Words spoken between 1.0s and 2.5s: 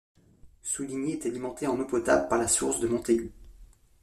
est alimenté en eau potable par la